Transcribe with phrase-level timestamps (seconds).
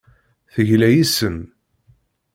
[0.53, 1.37] Tegla yes-m.